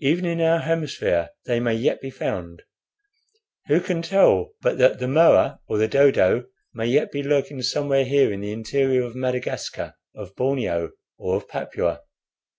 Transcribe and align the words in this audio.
Even 0.00 0.24
in 0.24 0.40
our 0.40 0.60
hemisphere 0.60 1.28
they 1.44 1.60
may 1.60 1.74
yet 1.74 2.00
be 2.00 2.08
found. 2.08 2.62
Who 3.66 3.82
can 3.82 4.00
tell 4.00 4.52
but 4.62 4.78
that 4.78 4.98
the 4.98 5.06
moa 5.06 5.58
or 5.68 5.76
the 5.76 5.86
dodo 5.86 6.46
may 6.72 6.86
yet 6.86 7.12
be 7.12 7.22
lurking 7.22 7.60
somewhere 7.60 8.06
here 8.06 8.32
in 8.32 8.40
the 8.40 8.50
interior 8.52 9.02
of 9.02 9.14
Madagascar, 9.14 9.92
of 10.14 10.34
Borneo, 10.36 10.92
or 11.18 11.36
of 11.36 11.48
Papua?" 11.48 12.00